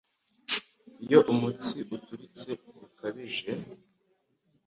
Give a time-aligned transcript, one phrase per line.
[1.03, 3.45] Iyo umutsi waturitse bikabije